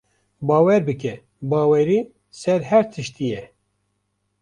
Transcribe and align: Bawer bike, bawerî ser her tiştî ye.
Bawer 0.47 0.81
bike, 0.87 1.15
bawerî 1.49 1.99
ser 2.41 2.61
her 2.69 2.85
tiştî 2.93 3.25
ye. 3.33 3.43